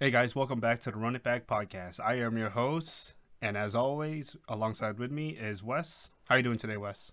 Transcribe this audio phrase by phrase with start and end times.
[0.00, 2.00] Hey guys, welcome back to the Run It Back podcast.
[2.00, 6.10] I am your host, and as always, alongside with me is Wes.
[6.24, 7.12] How you doing today, Wes?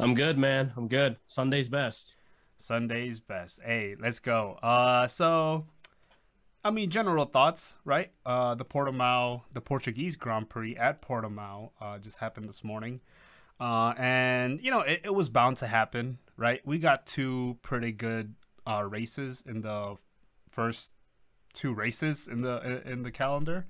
[0.00, 0.72] I'm good, man.
[0.76, 1.18] I'm good.
[1.28, 2.16] Sunday's best.
[2.58, 3.60] Sunday's best.
[3.64, 4.58] Hey, let's go.
[4.64, 5.66] Uh, so,
[6.64, 8.10] I mean, general thoughts, right?
[8.26, 13.00] Uh, the Portimao, the Portuguese Grand Prix at Portimao, uh, just happened this morning.
[13.60, 16.60] Uh, and you know, it, it was bound to happen, right?
[16.66, 18.34] We got two pretty good
[18.66, 19.94] uh races in the
[20.50, 20.94] first
[21.56, 23.66] two races in the in the calendar.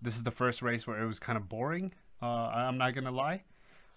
[0.00, 1.92] This is the first race where it was kind of boring.
[2.22, 3.42] Uh, I'm not gonna lie.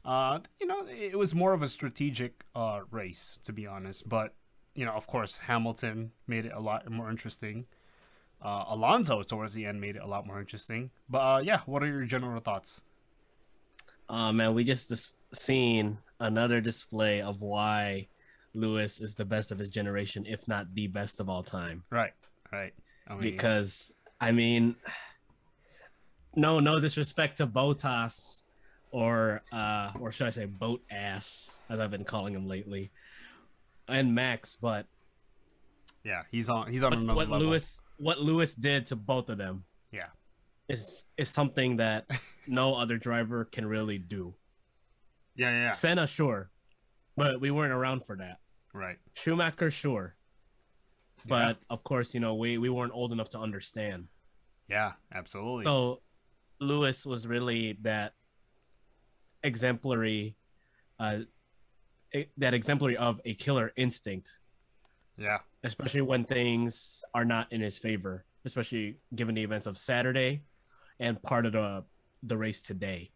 [0.03, 4.09] Uh, you know, it was more of a strategic uh, race, to be honest.
[4.09, 4.33] But
[4.73, 7.65] you know, of course, Hamilton made it a lot more interesting.
[8.41, 10.91] Uh, Alonso towards the end made it a lot more interesting.
[11.09, 12.81] But uh, yeah, what are your general thoughts?
[14.09, 18.07] Uh, man, we just dis- seen another display of why
[18.53, 21.83] Lewis is the best of his generation, if not the best of all time.
[21.89, 22.13] Right,
[22.51, 22.73] right.
[23.09, 24.75] Mean, because I mean,
[26.35, 28.43] no, no disrespect to Bottas
[28.91, 32.91] or uh or should I say boat ass as I've been calling him lately
[33.87, 34.85] and Max but
[36.03, 37.47] yeah he's on he's on what, another what level.
[37.47, 40.07] Lewis what Lewis did to both of them yeah.
[40.69, 42.05] is is something that
[42.47, 44.33] no other driver can really do.
[45.35, 45.71] Yeah yeah.
[45.73, 46.49] Senna sure
[47.15, 48.37] but we weren't around for that.
[48.73, 48.97] Right.
[49.15, 50.15] Schumacher sure
[51.27, 51.65] but yeah.
[51.69, 54.07] of course you know we we weren't old enough to understand.
[54.69, 55.65] Yeah absolutely.
[55.65, 56.01] So
[56.59, 58.13] Lewis was really that
[59.43, 60.35] exemplary
[60.99, 61.19] uh
[62.37, 64.39] that exemplary of a killer instinct.
[65.17, 65.39] Yeah.
[65.63, 70.41] Especially when things are not in his favor especially given the events of saturday
[70.99, 71.83] and part of the
[72.23, 73.11] the race today.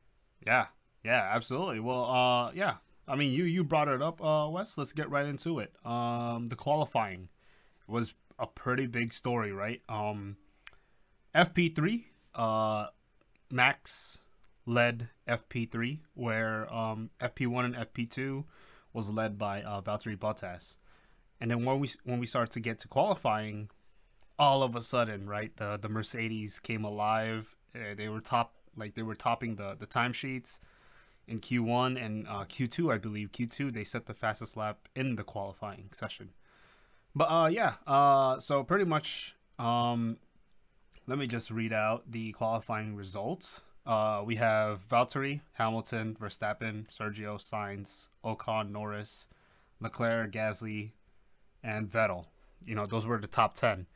[0.45, 0.67] Yeah.
[1.03, 1.79] Yeah absolutely.
[1.79, 2.75] Well uh yeah.
[3.07, 4.77] I mean you you brought it up uh wes.
[4.77, 5.73] Let's get right into it.
[5.85, 7.29] Um the qualifying
[7.91, 10.37] was a pretty big story right um
[11.35, 12.87] fp3 uh
[13.51, 14.19] max
[14.65, 18.45] led FP3, where um, FP1 and FP2
[18.93, 20.77] was led by uh, Valtteri Bottas.
[21.39, 23.69] And then when we when we started to get to qualifying,
[24.37, 27.55] all of a sudden, right, the the Mercedes came alive.
[27.75, 30.59] Uh, they were top like they were topping the the timesheets
[31.27, 33.31] in Q1 and uh, Q2, I believe.
[33.31, 36.29] Q2 they set the fastest lap in the qualifying session.
[37.15, 40.17] But uh, yeah, uh, so pretty much, um,
[41.07, 43.61] let me just read out the qualifying results.
[43.85, 49.27] Uh, we have Valtteri, Hamilton, Verstappen, Sergio, Sainz, Ocon, Norris,
[49.79, 50.91] Leclerc, Gasly,
[51.63, 52.25] and Vettel.
[52.65, 53.87] You know, those were the top 10.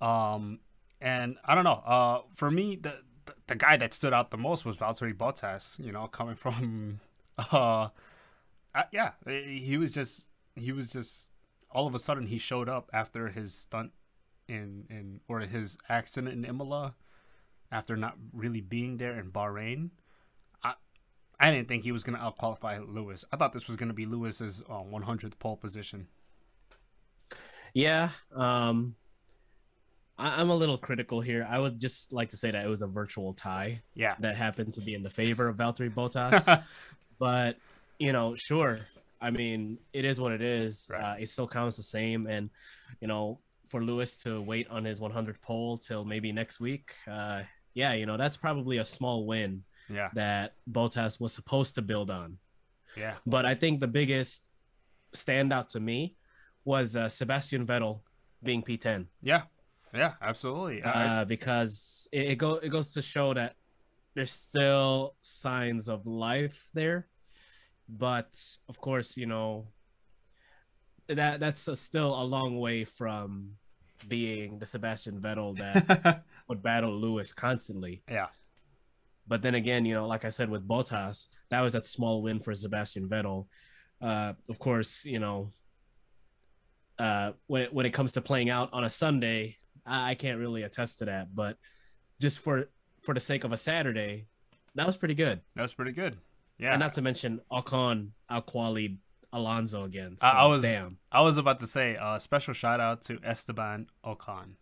[0.00, 0.60] Um,
[1.00, 1.82] and I don't know.
[1.84, 5.82] Uh, for me, the, the, the guy that stood out the most was Valtteri Bottas.
[5.84, 7.00] You know, coming from,
[7.38, 7.88] uh,
[8.74, 11.28] uh, yeah, he was just he was just
[11.72, 13.92] all of a sudden he showed up after his stunt
[14.48, 16.94] in in or his accident in Imola
[17.70, 19.90] after not really being there in Bahrain.
[20.62, 20.74] I
[21.40, 23.24] I didn't think he was going to outqualify Lewis.
[23.32, 26.08] I thought this was going to be Lewis's uh, 100th pole position.
[27.74, 28.96] Yeah, um,
[30.18, 31.46] I, am a little critical here.
[31.48, 33.82] I would just like to say that it was a virtual tie.
[33.94, 36.62] Yeah, that happened to be in the favor of Valtteri Bottas.
[37.18, 37.56] but
[37.98, 38.80] you know, sure.
[39.22, 40.90] I mean, it is what it is.
[40.90, 41.02] Right.
[41.02, 42.50] Uh, it still counts the same, and
[43.00, 43.38] you know,
[43.68, 47.42] for Lewis to wait on his 100 pole till maybe next week, uh,
[47.74, 50.10] yeah, you know, that's probably a small win yeah.
[50.14, 52.38] that Bottas was supposed to build on.
[52.96, 53.14] Yeah.
[53.26, 54.50] But I think the biggest
[55.14, 56.16] standout to me
[56.64, 58.00] was uh, Sebastian Vettel
[58.42, 59.06] being P10.
[59.22, 59.42] Yeah.
[59.94, 60.82] Yeah, absolutely.
[60.82, 63.56] Uh, because it, it, go, it goes to show that
[64.14, 67.08] there's still signs of life there.
[67.94, 69.66] But of course, you know,
[71.08, 73.56] that that's a, still a long way from
[74.08, 78.02] being the Sebastian Vettel that would battle Lewis constantly.
[78.10, 78.28] Yeah.
[79.28, 82.40] But then again, you know, like I said with Bottas, that was that small win
[82.40, 83.46] for Sebastian Vettel.
[84.00, 85.50] Uh, of course, you know,
[86.98, 90.62] uh, when when it comes to playing out on a Sunday, I, I can't really
[90.62, 91.34] attest to that.
[91.34, 91.56] But
[92.20, 92.68] just for
[93.02, 94.26] for the sake of a Saturday,
[94.74, 95.40] that was pretty good.
[95.54, 96.16] That was pretty good.
[96.62, 96.74] Yeah.
[96.74, 98.98] And not to mention Ocon outqualified
[99.32, 100.16] Alonso again.
[100.18, 100.98] So, I, I was damn.
[101.10, 104.54] I was about to say a uh, special shout out to Esteban Ocon,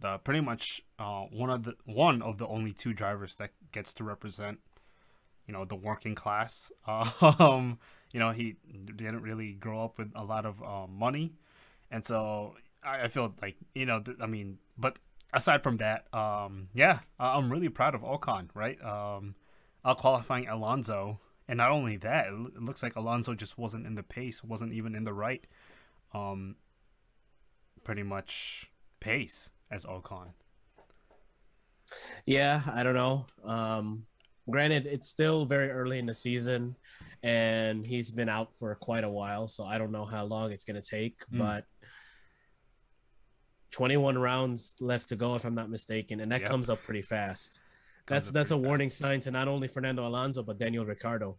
[0.00, 3.94] the pretty much uh, one of the one of the only two drivers that gets
[3.94, 4.58] to represent,
[5.46, 6.70] you know, the working class.
[7.22, 7.78] Um,
[8.12, 8.56] you know, he
[8.96, 11.32] didn't really grow up with a lot of uh, money,
[11.90, 14.98] and so I, I feel like you know, th- I mean, but
[15.32, 18.82] aside from that, um, yeah, I'm really proud of Ocon, right?
[18.82, 19.34] Um,
[19.84, 24.02] out qualifying Alonso and not only that, it looks like Alonso just wasn't in the
[24.02, 25.44] pace, wasn't even in the right,
[26.12, 26.56] um,
[27.84, 30.28] pretty much pace as Ocon.
[32.26, 33.26] Yeah, I don't know.
[33.44, 34.06] Um,
[34.50, 36.76] granted, it's still very early in the season,
[37.22, 40.64] and he's been out for quite a while, so I don't know how long it's
[40.64, 41.18] gonna take.
[41.32, 41.38] Mm.
[41.38, 41.64] But
[43.70, 46.50] 21 rounds left to go, if I'm not mistaken, and that Yep.
[46.50, 47.60] comes up pretty fast.
[48.08, 51.38] Comes That's that's a pretty warning sign to not only Fernando Alonso but Daniel Ricciardo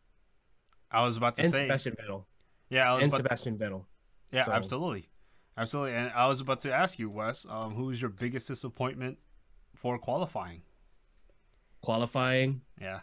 [0.91, 2.25] I was about to and say, Sebastian Vettel
[2.69, 3.85] yeah, I was and about, Sebastian Vettel.
[4.31, 5.09] yeah, so- absolutely,
[5.57, 5.95] absolutely.
[5.95, 9.17] And I was about to ask you, Wes, um, who's your biggest disappointment
[9.75, 10.61] for qualifying?
[11.81, 12.99] Qualifying, Yeah,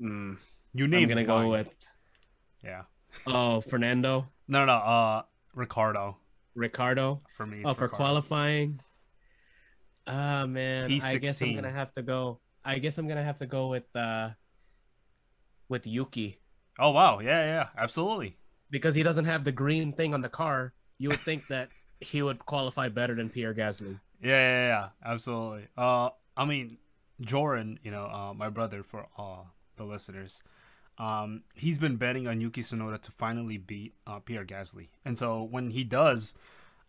[0.00, 0.36] mm,
[0.74, 0.98] you name.
[1.00, 1.02] It.
[1.04, 1.68] I'm gonna go with
[2.62, 2.82] yeah.
[3.26, 5.22] oh Fernando, No, no, uh,
[5.54, 6.18] Ricciardo
[6.54, 7.22] Ricciardo.
[7.36, 7.62] for me.
[7.64, 7.96] Oh, it's for Ricciardo.
[7.96, 8.80] qualifying.
[10.06, 12.40] Ah man, I guess I'm gonna have to go.
[12.64, 14.30] I guess I'm gonna have to go with uh
[15.68, 16.38] with Yuki
[16.78, 18.36] Oh wow, yeah, yeah, absolutely.
[18.70, 20.72] because he doesn't have the green thing on the car.
[20.98, 21.68] You would think that
[22.00, 24.00] he would qualify better than Pierre Gasly.
[24.22, 25.66] Yeah, yeah, yeah, absolutely.
[25.76, 26.78] Uh, I mean,
[27.20, 29.44] Joran, you know, uh, my brother for uh,
[29.76, 30.42] the listeners,
[30.96, 35.42] um, he's been betting on Yuki Tsunoda to finally beat uh, Pierre Gasly, and so
[35.42, 36.34] when he does,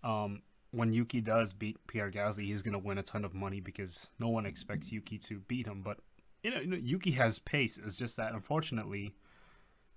[0.03, 0.43] um,
[0.73, 4.27] when Yuki does beat Pierre Gasly, he's gonna win a ton of money because no
[4.27, 5.83] one expects Yuki to beat him.
[5.83, 5.99] But
[6.41, 7.79] you know, you Yuki has pace.
[7.83, 9.13] It's just that unfortunately,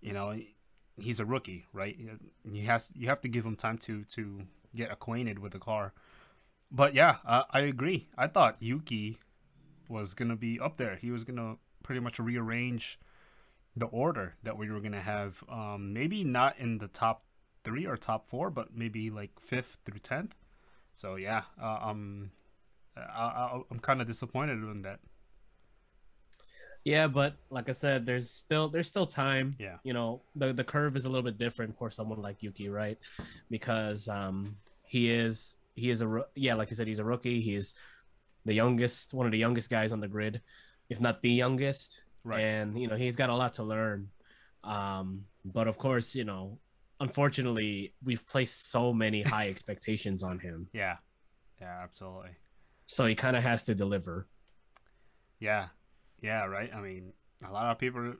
[0.02, 0.38] you know,
[0.98, 1.98] he's a rookie, right?
[2.48, 4.42] He has you have to give him time to to
[4.74, 5.94] get acquainted with the car.
[6.70, 8.08] But yeah, uh, I agree.
[8.18, 9.18] I thought Yuki
[9.88, 10.96] was gonna be up there.
[10.96, 13.00] He was gonna pretty much rearrange
[13.74, 15.42] the order that we were gonna have.
[15.48, 17.24] Um, maybe not in the top
[17.64, 20.34] three or top four, but maybe like fifth through tenth.
[20.96, 22.30] So yeah, uh, um,
[22.96, 24.98] I, I, I'm kind of disappointed in that.
[26.84, 29.54] Yeah, but like I said, there's still there's still time.
[29.58, 29.76] Yeah.
[29.84, 32.98] You know, the the curve is a little bit different for someone like Yuki, right?
[33.50, 37.40] Because um he is he is a yeah, like I said, he's a rookie.
[37.40, 37.74] He's
[38.44, 40.40] the youngest, one of the youngest guys on the grid,
[40.88, 42.00] if not the youngest.
[42.24, 42.40] Right.
[42.40, 44.08] And you know, he's got a lot to learn.
[44.64, 46.58] Um, but of course, you know,
[47.00, 50.68] unfortunately, we've placed so many high expectations on him.
[50.72, 50.96] Yeah,
[51.60, 52.36] yeah, absolutely.
[52.86, 54.26] So he kind of has to deliver.
[55.40, 55.68] Yeah,
[56.20, 56.70] yeah, right.
[56.74, 57.12] I mean,
[57.46, 58.14] a lot of people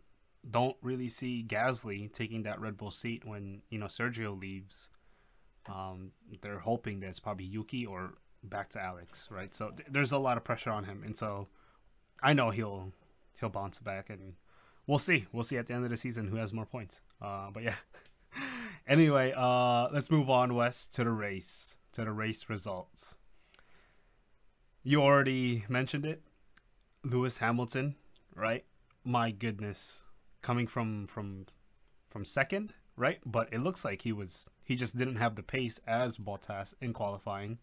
[0.48, 4.90] don't really see Gasly taking that Red Bull seat when you know Sergio leaves.
[5.68, 6.12] Um,
[6.42, 9.54] they're hoping that it's probably Yuki or back to Alex, right?
[9.54, 11.48] So th- there's a lot of pressure on him, and so
[12.22, 12.92] I know he'll
[13.38, 14.34] he'll bounce back, and
[14.86, 15.26] we'll see.
[15.32, 17.00] We'll see at the end of the season who has more points.
[17.20, 17.74] Uh, but yeah.
[18.86, 23.16] anyway, uh, let's move on, Wes, to the race, to the race results.
[24.82, 26.22] You already mentioned it.
[27.02, 27.96] Lewis Hamilton,
[28.34, 28.64] right?
[29.04, 30.02] My goodness,
[30.42, 31.46] coming from from
[32.10, 33.20] from second, right?
[33.24, 36.92] But it looks like he was he just didn't have the pace as Bottas in
[36.92, 37.58] qualifying.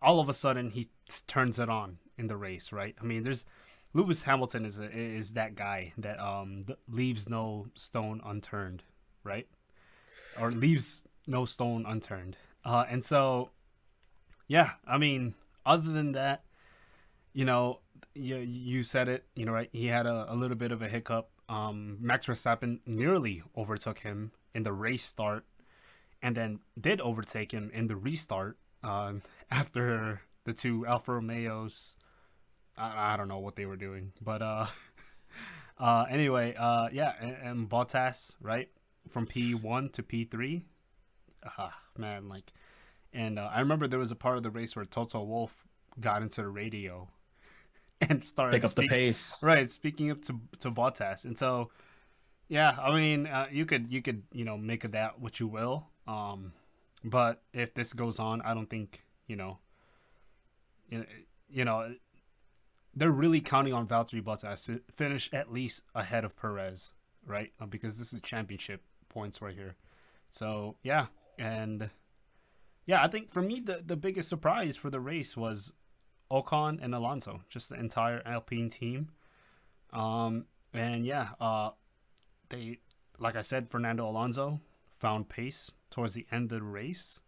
[0.00, 0.88] All of a sudden, he
[1.26, 2.94] turns it on in the race, right?
[3.00, 3.44] I mean, there's
[3.94, 8.82] Lewis Hamilton is a, is that guy that um leaves no stone unturned,
[9.24, 9.46] right?
[10.40, 12.36] Or leaves no stone unturned.
[12.64, 13.50] Uh, and so,
[14.46, 16.44] yeah, I mean, other than that,
[17.32, 17.80] you know,
[18.14, 19.68] you, you said it, you know, right?
[19.72, 21.30] He had a, a little bit of a hiccup.
[21.48, 25.44] Um, Max Verstappen nearly overtook him in the race start
[26.22, 31.96] and then did overtake him in the restart um, after the two Alfa Romeos.
[32.76, 34.66] I, I don't know what they were doing, but uh,
[35.78, 38.68] uh, anyway, uh, yeah, and, and Bottas, right,
[39.10, 40.62] from P1 to P3.
[41.58, 42.52] Ah, man, like,
[43.12, 45.66] and uh, I remember there was a part of the race where Toto Wolff
[46.00, 47.08] got into the radio
[48.00, 49.38] and started Pick up the pace.
[49.42, 51.70] right speaking up to to Bottas and so
[52.48, 55.48] yeah I mean uh, you could you could you know make of that what you
[55.48, 56.52] will um
[57.02, 59.58] but if this goes on I don't think you know
[60.88, 61.04] you know,
[61.50, 61.94] you know
[62.94, 66.92] they're really counting on Valtteri Bottas to finish at least ahead of Perez
[67.26, 69.76] right uh, because this is a championship points right here
[70.30, 71.06] so yeah
[71.38, 71.90] and
[72.86, 75.72] yeah I think for me the the biggest surprise for the race was
[76.30, 79.10] Ocon and Alonso, just the entire Alpine team.
[79.92, 81.70] Um, and yeah, uh,
[82.50, 82.78] they,
[83.18, 84.60] like I said, Fernando Alonso
[84.98, 87.22] found pace towards the end of the race.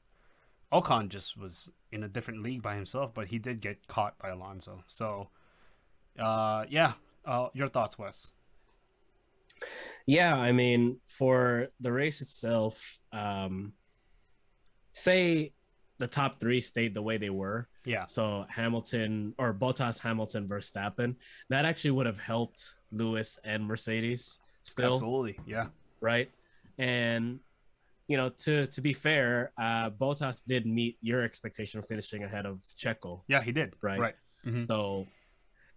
[0.72, 4.28] Ocon just was in a different league by himself, but he did get caught by
[4.28, 4.84] Alonso.
[4.86, 5.28] So,
[6.18, 6.92] uh, yeah,
[7.24, 8.32] uh, your thoughts, Wes?
[10.06, 13.72] Yeah, I mean, for the race itself, um,
[14.92, 15.52] say
[15.98, 17.68] the top three stayed the way they were.
[17.84, 21.16] Yeah, So Hamilton or Bottas, Hamilton, Verstappen,
[21.48, 25.38] that actually would have helped Lewis and Mercedes still, absolutely.
[25.46, 25.68] Yeah,
[26.00, 26.30] right?
[26.78, 27.40] And
[28.08, 32.44] you know, to to be fair, uh, Bottas did meet your expectation of finishing ahead
[32.44, 33.22] of Checo.
[33.28, 33.74] yeah, he did.
[33.80, 34.00] Right.
[34.00, 34.14] Right.
[34.44, 34.66] Mhm.
[34.66, 35.06] So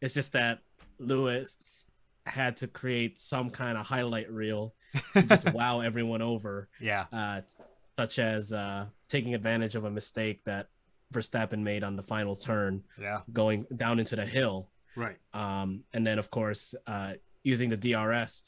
[0.01, 0.59] It's just that
[0.99, 1.87] Lewis
[2.25, 4.73] had to create some kind of highlight reel
[5.13, 7.05] to just wow everyone over, Yeah.
[7.11, 7.41] uh,
[7.97, 10.67] such as uh, taking advantage of a mistake that
[11.13, 13.21] Verstappen made on the final turn, Yeah.
[13.31, 14.69] going down into the hill.
[14.95, 15.17] Right.
[15.33, 18.43] um, and then of course uh, using the DRS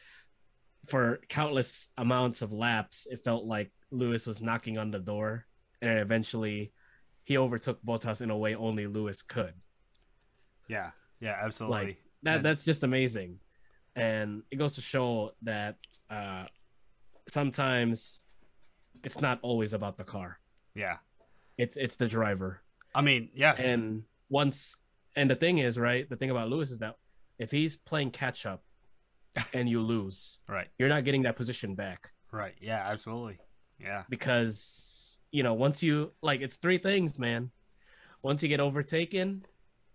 [0.88, 3.08] for countless amounts of laps.
[3.10, 5.48] It felt like Lewis was knocking on the door,
[5.82, 6.72] and eventually
[7.24, 9.54] he overtook Bottas in a way only Lewis could.
[10.68, 10.92] Yeah.
[11.20, 11.36] Yeah.
[11.42, 11.78] Absolutely.
[11.78, 12.36] Like that.
[12.38, 13.40] And- That's just amazing,
[13.96, 15.78] and it goes to show that
[16.10, 16.46] uh,
[17.28, 18.24] sometimes
[19.04, 20.40] it's not always about the car.
[20.74, 20.98] yeah.
[21.58, 22.62] It's it's the driver.
[22.94, 23.54] I mean, yeah.
[23.54, 24.76] And once,
[25.16, 26.10] and the thing is, right?
[26.10, 26.98] The thing about Lewis is that
[27.40, 28.62] if he's playing catch up
[29.54, 30.68] and you lose, right.
[30.78, 32.56] you're not getting that position back Right.
[32.60, 32.84] Yeah.
[32.92, 33.40] Absolutely.
[33.82, 34.04] Yeah.
[34.10, 37.52] because, you know, once you, like, it's three things, man.
[38.22, 39.46] Once you get overtaken,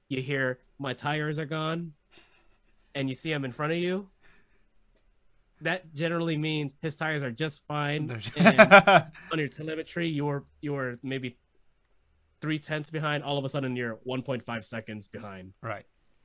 [0.08, 1.92] you hear, my tires are gone,
[2.94, 4.08] and you see him in front of you.
[5.62, 8.10] That generally means his tires are just fine.
[8.38, 11.36] On your telemetry, you were you were maybe
[12.40, 13.22] three tenths behind.
[13.22, 15.52] All of a sudden, you're 1.5 seconds behind.
[15.62, 15.84] right.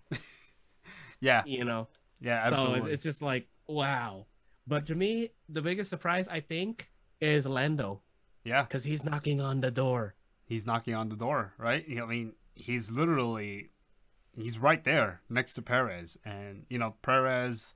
[1.20, 1.44] yeah.
[1.46, 1.90] You know,
[2.22, 2.48] Yeah.
[2.48, 2.78] so Absolutely.
[2.78, 4.26] it's, it's just like wow.
[4.68, 8.02] But to me, the biggest surprise I think is Lando
[8.44, 8.64] yeah.
[8.64, 10.16] because he's knocking on the door.
[10.46, 11.54] He's knocking on the door.
[11.58, 11.86] Right.
[12.02, 13.72] I mean, he's literally,
[14.38, 17.74] he's right there next to Perez, and you know Perez.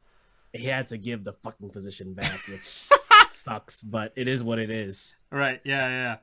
[0.51, 2.87] He had to give the fucking position back, which
[3.27, 5.15] sucks, but it is what it is.
[5.31, 5.61] Right.
[5.63, 5.87] Yeah.
[5.87, 6.17] Yeah.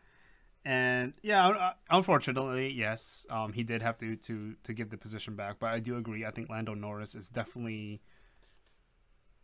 [0.67, 5.37] And yeah, uh, unfortunately, yes, um, he did have to to to give the position
[5.37, 5.61] back.
[5.61, 6.25] But I do agree.
[6.25, 8.03] I think Lando Norris is definitely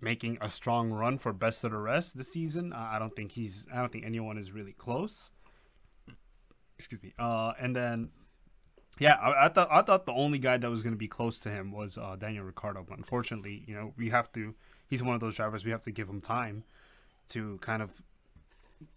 [0.00, 2.72] making a strong run for best of the rest this season.
[2.72, 3.68] Uh, I don't think he's.
[3.72, 5.30] I don't think anyone is really close.
[6.76, 7.14] Excuse me.
[7.16, 8.08] Uh, and then,
[8.99, 11.40] yeah, I, I thought I thought the only guy that was going to be close
[11.40, 12.84] to him was uh, Daniel Ricciardo.
[12.88, 14.54] But unfortunately, you know, we have to.
[14.88, 15.64] He's one of those drivers.
[15.64, 16.64] We have to give him time
[17.30, 18.02] to kind of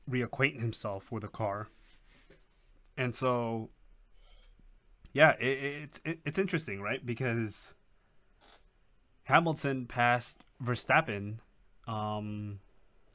[0.09, 1.69] reacquaint himself with a car.
[2.97, 3.69] And so,
[5.13, 7.05] yeah, it, it, it, it's interesting, right?
[7.05, 7.73] Because
[9.23, 11.39] Hamilton passed Verstappen,
[11.87, 12.59] um,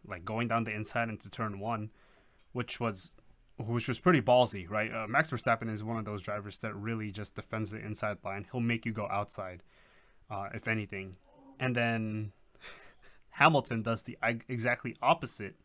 [0.07, 1.91] like going down the inside into turn one,
[2.53, 3.13] which was
[3.67, 4.93] which was pretty ballsy, right?
[4.93, 8.47] Uh, Max Verstappen is one of those drivers that really just defends the inside line.
[8.51, 9.63] He'll make you go outside,
[10.31, 11.17] uh, if anything,
[11.59, 12.33] and then
[13.31, 14.17] Hamilton does the
[14.49, 15.57] exactly opposite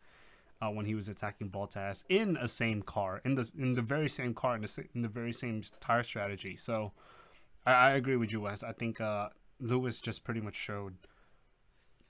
[0.60, 4.08] uh, when he was attacking Bottas in a same car, in the in the very
[4.08, 6.56] same car, in the in the very same tire strategy.
[6.56, 6.92] So,
[7.64, 8.62] I, I agree with you, Wes.
[8.62, 9.28] I think uh,
[9.60, 10.94] Lewis just pretty much showed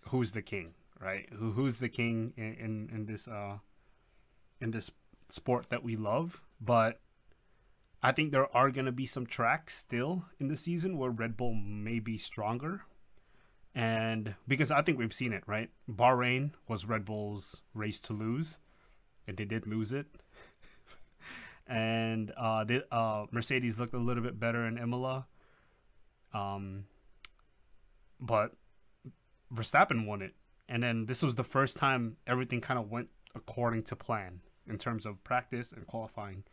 [0.08, 1.28] who's the king, right?
[1.32, 3.58] Who who's the king in in, in this uh
[4.60, 4.90] in this
[5.28, 7.00] sport that we love, but.
[8.02, 11.36] I think there are going to be some tracks still in the season where Red
[11.36, 12.82] Bull may be stronger
[13.76, 15.68] and because I think we've seen it, right?
[15.88, 18.58] Bahrain was Red Bull's race to lose,
[19.28, 20.06] and they did lose it.
[21.66, 25.26] and uh, they, uh, Mercedes looked a little bit better in Imola,
[26.32, 26.86] um,
[28.18, 28.52] but
[29.54, 30.32] Verstappen won it.
[30.70, 34.78] And then this was the first time everything kind of went according to plan in
[34.78, 36.44] terms of practice and qualifying.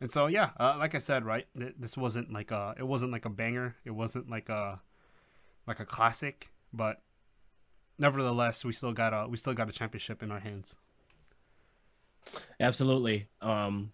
[0.00, 3.12] And so yeah, uh, like I said, right, th- this wasn't like a it wasn't
[3.12, 3.76] like a banger.
[3.84, 4.80] It wasn't like a
[5.66, 7.00] like a classic but
[7.98, 10.76] nevertheless, we still got a we still got a championship in our hands.
[12.60, 13.28] Absolutely.
[13.40, 13.92] Um,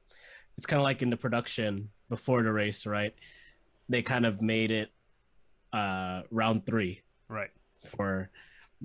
[0.56, 3.14] it's kind of like in the production before the race, right?
[3.88, 4.90] They kind of made it
[5.72, 7.50] uh, round three Right,
[7.84, 8.30] for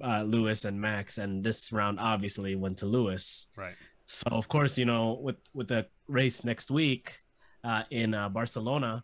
[0.02, 3.48] uh, Lewis and Max, and this round obviously went to Lewis.
[3.56, 3.76] right,
[4.08, 7.24] So of course, you know, with with the race next week
[7.64, 9.04] uh, in uh, Barcelona,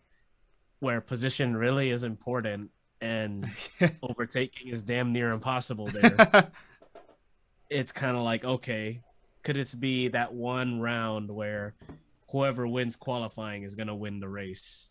[0.80, 2.70] where position really is important
[3.00, 3.50] and
[4.02, 6.50] overtaking is damn near impossible there.
[7.70, 9.02] it's kind of like okay,
[9.42, 11.74] could this be that one round where
[12.30, 14.88] whoever wins qualifying is gonna win the race?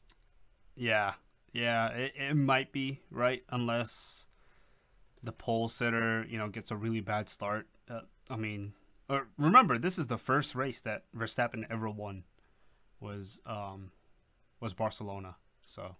[0.75, 1.13] yeah,
[1.51, 1.89] yeah.
[1.89, 4.25] It, it might be right unless
[5.21, 7.67] the pole sitter, you know, gets a really bad start.
[7.89, 8.73] Uh, I mean,
[9.37, 12.23] remember this is the first race that Verstappen ever won.
[12.99, 13.91] Was um
[14.59, 15.35] was Barcelona.
[15.65, 15.95] So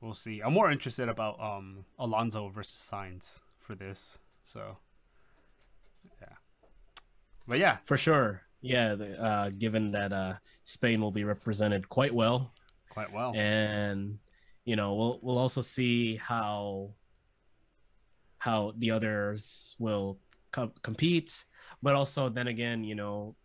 [0.00, 0.40] we'll see.
[0.40, 4.18] I'm more interested about um Alonso versus Sainz for this.
[4.44, 4.78] So
[6.20, 6.36] yeah,
[7.46, 8.42] but yeah, For sure.
[8.64, 10.34] Yeah, the- uh, given that uh,
[10.64, 12.52] Spain will be represented quite well,
[12.90, 13.32] quite well.
[13.34, 14.18] and
[14.64, 16.90] you know we'll we'll also see how
[18.38, 20.18] how the others will
[20.52, 21.44] co- compete,
[21.82, 23.36] but also then again, you know,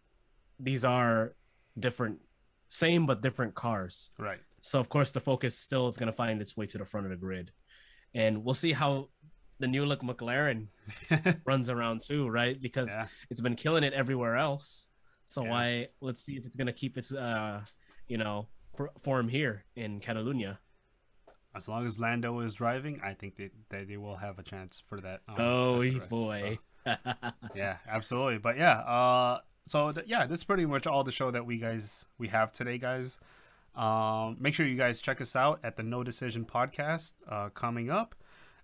[0.60, 1.36] these are
[1.78, 2.20] different,
[2.68, 4.12] same but different cars.
[4.18, 4.40] Right.
[4.62, 7.06] So of course the focus still is going to find its way to the front
[7.06, 7.52] of the grid.
[8.16, 9.10] and we'll see how
[9.60, 10.68] the new look McLaren
[11.46, 12.60] runs around too, right?
[12.62, 13.08] Because Yeah.
[13.30, 14.90] it's been killing it everywhere else.
[15.26, 15.50] So Yeah.
[15.52, 15.88] why?
[16.02, 17.62] Let's see if it's gonna keep its uh,
[18.08, 20.58] you know, for- form here in Catalunya.
[21.56, 24.82] As long as Lando is driving, I think they, they, they will have a chance
[24.88, 25.22] for that.
[25.28, 26.10] um, oh best of rest.
[26.10, 26.40] boy.
[26.40, 26.58] So,
[27.56, 28.38] yeah, absolutely.
[28.38, 32.06] But yeah, uh, so th- yeah, that's pretty much all the show that we guys
[32.18, 33.20] we have today, guys.
[33.76, 37.90] Um, make sure you guys check us out at the No Decision podcast uh, coming
[37.90, 38.16] up,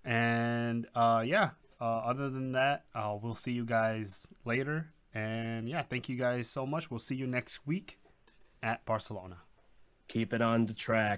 [0.03, 1.51] and uh, yeah.
[1.81, 4.93] Uh, other than that, uh, we'll see you guys later.
[5.13, 6.89] And yeah, thank you guys so much.
[6.89, 7.99] We'll see you next week
[8.61, 9.39] at Barcelona.
[10.07, 11.11] Keep it on the track.